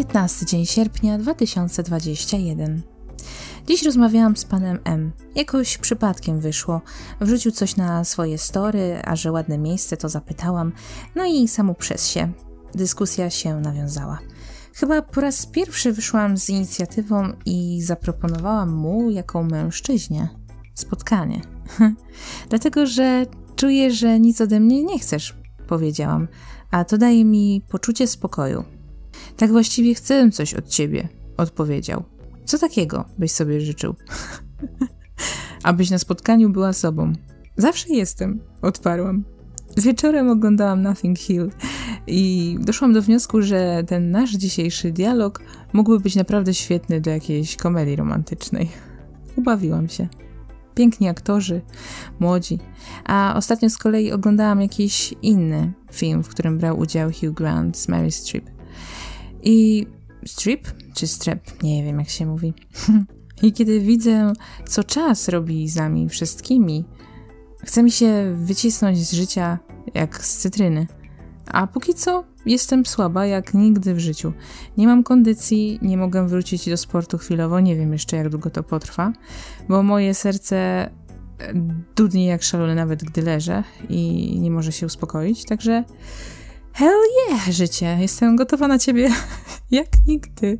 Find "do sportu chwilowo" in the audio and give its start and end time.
76.70-77.60